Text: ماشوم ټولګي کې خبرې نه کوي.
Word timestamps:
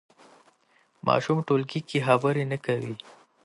ماشوم 1.05 1.37
ټولګي 1.47 1.79
کې 1.89 1.99
خبرې 2.07 2.43
نه 2.51 2.57
کوي. 2.65 2.93